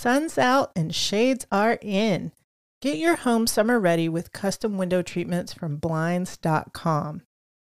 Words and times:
Sun's 0.00 0.38
out 0.38 0.72
and 0.74 0.94
shades 0.94 1.46
are 1.52 1.78
in. 1.82 2.32
Get 2.80 2.96
your 2.96 3.16
home 3.16 3.46
summer 3.46 3.78
ready 3.78 4.08
with 4.08 4.32
custom 4.32 4.78
window 4.78 5.02
treatments 5.02 5.52
from 5.52 5.76
Blinds.com. 5.76 7.20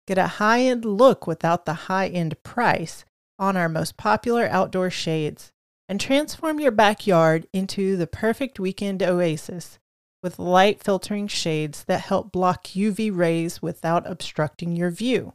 Get 0.06 0.16
a 0.16 0.29
high 0.38 0.61
end 0.61 0.85
look 0.85 1.27
without 1.27 1.66
the 1.66 1.90
high 1.90 2.06
end 2.06 2.40
price 2.45 3.04
on 3.37 3.56
our 3.56 3.69
most 3.69 3.96
popular 3.96 4.46
outdoor 4.46 4.90
shades 4.90 5.51
and 5.88 6.01
transform 6.01 6.61
your 6.61 6.71
backyard 6.71 7.48
into 7.53 7.96
the 7.96 8.06
perfect 8.06 8.60
weekend 8.60 9.03
oasis 9.03 9.81
with 10.22 10.38
light 10.38 10.81
filtering 10.81 11.26
shades 11.26 11.83
that 11.88 12.03
help 12.03 12.31
block 12.31 12.69
UV 12.69 13.10
rays 13.12 13.60
without 13.60 14.08
obstructing 14.08 14.76
your 14.76 14.92
view. 14.92 15.33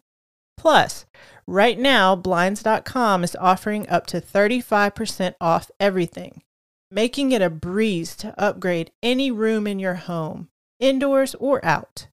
Plus, 0.57 1.05
right 1.46 1.77
now, 1.77 2.16
Blinds.com 2.16 3.25
is 3.25 3.36
offering 3.36 3.86
up 3.89 4.07
to 4.07 4.21
35% 4.21 5.34
off 5.41 5.70
everything, 5.77 6.41
making 6.91 7.31
it 7.31 7.41
a 7.41 7.49
breeze 7.49 8.15
to 8.15 8.39
upgrade 8.39 8.91
any 9.01 9.32
room 9.32 9.68
in 9.68 9.79
your 9.79 9.96
home, 9.96 10.50
indoors 10.79 11.36
or 11.36 11.64
out. 11.65 12.07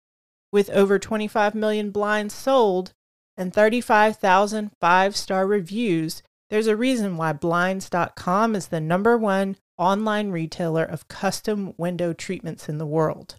With 0.51 0.71
over 0.71 0.99
25 0.99 1.55
million 1.55 1.91
blinds 1.91 2.35
sold 2.35 2.93
and 3.37 3.53
35,000 3.53 4.71
five 4.81 5.17
star 5.17 5.47
reviews, 5.47 6.23
there's 6.51 6.67
a 6.67 6.77
reason 6.77 7.17
why 7.17 7.33
Blinds.com 7.33 8.55
is 8.55 8.69
the 8.69 8.81
number 8.81 9.17
one 9.17 9.57
online 9.79 10.31
retailer 10.31 10.85
of 10.85 11.09
custom 11.09 11.73
window 11.79 12.13
treatments 12.13 12.69
in 12.69 12.79
the 12.79 12.87
world. 12.87 13.37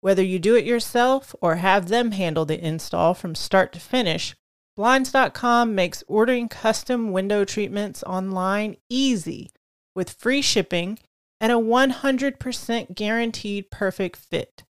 Whether 0.00 0.22
you 0.22 0.38
do 0.38 0.54
it 0.54 0.64
yourself 0.64 1.34
or 1.40 1.56
have 1.56 1.88
them 1.88 2.12
handle 2.12 2.44
the 2.44 2.64
install 2.64 3.14
from 3.14 3.34
start 3.34 3.72
to 3.72 3.80
finish, 3.80 4.36
Blinds.com 4.76 5.74
makes 5.74 6.04
ordering 6.06 6.48
custom 6.48 7.10
window 7.10 7.44
treatments 7.44 8.04
online 8.04 8.76
easy 8.88 9.50
with 9.96 10.12
free 10.12 10.42
shipping 10.42 10.98
and 11.40 11.50
a 11.50 11.56
100% 11.56 12.94
guaranteed 12.94 13.70
perfect 13.70 14.16
fit. 14.16 14.62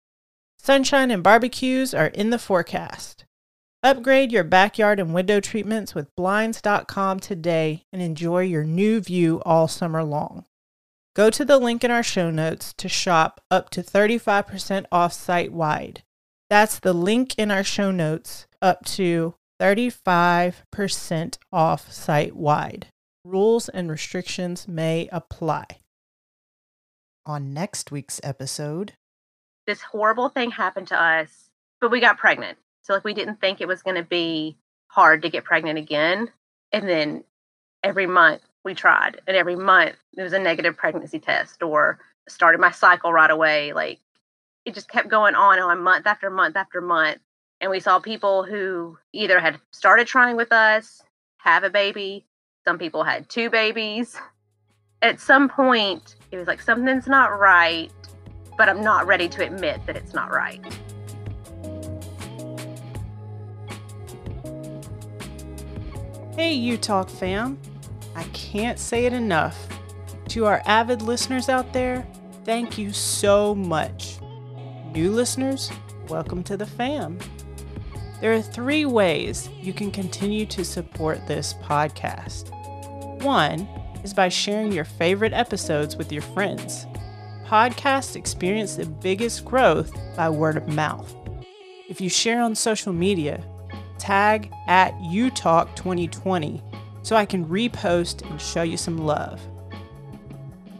Sunshine 0.58 1.10
and 1.10 1.22
barbecues 1.22 1.92
are 1.92 2.06
in 2.06 2.30
the 2.30 2.38
forecast. 2.38 3.24
Upgrade 3.82 4.32
your 4.32 4.42
backyard 4.42 4.98
and 4.98 5.14
window 5.14 5.38
treatments 5.38 5.94
with 5.94 6.14
Blinds.com 6.16 7.20
today 7.20 7.84
and 7.92 8.02
enjoy 8.02 8.42
your 8.42 8.64
new 8.64 9.00
view 9.00 9.40
all 9.44 9.68
summer 9.68 10.02
long. 10.02 10.44
Go 11.14 11.30
to 11.30 11.44
the 11.44 11.58
link 11.58 11.84
in 11.84 11.90
our 11.90 12.02
show 12.02 12.30
notes 12.30 12.72
to 12.78 12.88
shop 12.88 13.40
up 13.50 13.70
to 13.70 13.82
35% 13.82 14.86
off 14.90 15.12
site 15.12 15.52
wide. 15.52 16.02
That's 16.50 16.78
the 16.78 16.92
link 16.92 17.34
in 17.38 17.50
our 17.50 17.64
show 17.64 17.90
notes 17.90 18.46
up 18.60 18.84
to 18.86 19.34
35% 19.60 21.38
off 21.52 21.92
site 21.92 22.36
wide. 22.36 22.88
Rules 23.26 23.68
and 23.68 23.90
restrictions 23.90 24.68
may 24.68 25.08
apply. 25.10 25.66
On 27.26 27.52
next 27.52 27.90
week's 27.90 28.20
episode, 28.22 28.92
this 29.66 29.82
horrible 29.82 30.28
thing 30.28 30.52
happened 30.52 30.86
to 30.88 31.02
us, 31.02 31.50
but 31.80 31.90
we 31.90 31.98
got 31.98 32.18
pregnant. 32.18 32.56
So 32.82 32.94
like 32.94 33.02
we 33.02 33.14
didn't 33.14 33.40
think 33.40 33.60
it 33.60 33.66
was 33.66 33.82
going 33.82 33.96
to 33.96 34.04
be 34.04 34.56
hard 34.86 35.22
to 35.22 35.28
get 35.28 35.42
pregnant 35.42 35.76
again. 35.76 36.30
And 36.70 36.88
then 36.88 37.24
every 37.82 38.06
month 38.06 38.42
we 38.64 38.74
tried, 38.74 39.20
and 39.26 39.36
every 39.36 39.56
month 39.56 39.96
it 40.16 40.22
was 40.22 40.32
a 40.32 40.38
negative 40.38 40.76
pregnancy 40.76 41.18
test 41.18 41.64
or 41.64 41.98
started 42.28 42.60
my 42.60 42.70
cycle 42.70 43.12
right 43.12 43.30
away. 43.30 43.72
Like 43.72 43.98
it 44.64 44.72
just 44.72 44.88
kept 44.88 45.08
going 45.08 45.34
on 45.34 45.54
and 45.54 45.64
on 45.64 45.82
month 45.82 46.06
after 46.06 46.30
month 46.30 46.54
after 46.54 46.80
month. 46.80 47.18
And 47.60 47.72
we 47.72 47.80
saw 47.80 47.98
people 47.98 48.44
who 48.44 48.98
either 49.12 49.40
had 49.40 49.58
started 49.72 50.06
trying 50.06 50.36
with 50.36 50.52
us, 50.52 51.02
have 51.38 51.64
a 51.64 51.70
baby. 51.70 52.24
Some 52.66 52.78
people 52.78 53.04
had 53.04 53.28
two 53.28 53.48
babies. 53.48 54.16
At 55.00 55.20
some 55.20 55.48
point, 55.48 56.16
it 56.32 56.36
was 56.36 56.48
like 56.48 56.60
something's 56.60 57.06
not 57.06 57.38
right, 57.38 57.92
but 58.58 58.68
I'm 58.68 58.80
not 58.80 59.06
ready 59.06 59.28
to 59.28 59.44
admit 59.44 59.86
that 59.86 59.96
it's 59.96 60.12
not 60.12 60.32
right. 60.32 60.60
Hey, 66.34 66.54
U 66.54 66.76
Talk 66.76 67.08
fam. 67.08 67.56
I 68.16 68.24
can't 68.32 68.80
say 68.80 69.06
it 69.06 69.12
enough. 69.12 69.68
To 70.30 70.46
our 70.46 70.60
avid 70.66 71.02
listeners 71.02 71.48
out 71.48 71.72
there, 71.72 72.04
thank 72.44 72.76
you 72.76 72.92
so 72.92 73.54
much. 73.54 74.18
New 74.90 75.12
listeners, 75.12 75.70
welcome 76.08 76.42
to 76.42 76.56
the 76.56 76.66
fam. 76.66 77.16
There 78.20 78.32
are 78.32 78.42
three 78.42 78.86
ways 78.86 79.50
you 79.60 79.72
can 79.72 79.92
continue 79.92 80.46
to 80.46 80.64
support 80.64 81.28
this 81.28 81.54
podcast. 81.62 82.55
One 83.26 83.68
is 84.04 84.14
by 84.14 84.28
sharing 84.28 84.70
your 84.70 84.84
favorite 84.84 85.32
episodes 85.32 85.96
with 85.96 86.12
your 86.12 86.22
friends. 86.22 86.86
Podcasts 87.44 88.14
experience 88.14 88.76
the 88.76 88.86
biggest 88.86 89.44
growth 89.44 89.92
by 90.16 90.30
word 90.30 90.56
of 90.56 90.68
mouth. 90.68 91.12
If 91.88 92.00
you 92.00 92.08
share 92.08 92.40
on 92.40 92.54
social 92.54 92.92
media, 92.92 93.42
tag 93.98 94.52
at 94.68 94.94
UTalk2020 94.98 96.62
so 97.02 97.16
I 97.16 97.24
can 97.24 97.44
repost 97.46 98.22
and 98.30 98.40
show 98.40 98.62
you 98.62 98.76
some 98.76 98.98
love. 98.98 99.40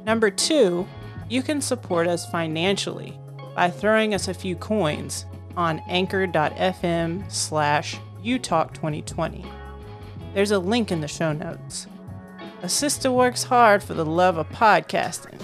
Number 0.05 0.31
two, 0.31 0.87
you 1.28 1.43
can 1.43 1.61
support 1.61 2.07
us 2.07 2.31
financially 2.31 3.19
by 3.57 3.71
throwing 3.71 4.15
us 4.15 4.28
a 4.28 4.34
few 4.34 4.55
coins 4.55 5.27
on 5.57 5.83
anchor.fm 5.89 7.28
slash 7.28 7.97
utalk2020. 8.23 9.45
There's 10.33 10.53
a 10.53 10.61
link 10.61 10.93
in 10.93 11.01
the 11.01 11.09
show 11.09 11.33
notes. 11.33 11.89
A 12.62 12.69
sister 12.69 13.12
works 13.12 13.44
hard 13.44 13.83
for 13.83 13.94
the 13.94 14.05
love 14.05 14.39
of 14.39 14.49
podcasting, 14.49 15.41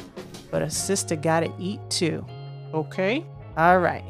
but 0.51 0.63
a 0.63 0.71
sister 0.71 1.15
gotta 1.15 1.53
eat 1.59 1.81
too. 1.91 2.25
Okay? 2.73 3.25
All 3.57 3.79
right. 3.79 4.05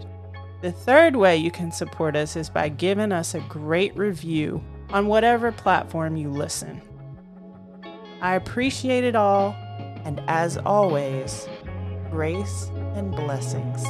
The 0.62 0.70
third 0.70 1.16
way 1.16 1.36
you 1.36 1.50
can 1.50 1.72
support 1.72 2.14
us 2.14 2.36
is 2.36 2.48
by 2.48 2.68
giving 2.68 3.10
us 3.10 3.34
a 3.34 3.40
great 3.40 3.96
review 3.96 4.62
on 4.90 5.08
whatever 5.08 5.50
platform 5.50 6.16
you 6.16 6.30
listen. 6.30 6.80
I 8.20 8.36
appreciate 8.36 9.02
it 9.02 9.16
all, 9.16 9.56
and 10.04 10.22
as 10.28 10.56
always, 10.58 11.48
grace 12.10 12.70
and 12.94 13.10
blessings. 13.10 13.82